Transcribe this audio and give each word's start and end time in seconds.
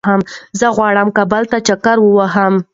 زه 0.59 0.67
غواړم 0.75 1.07
کابل 1.17 1.43
ته 1.51 1.57
چکر 1.67 1.97
ووهم 2.01 2.53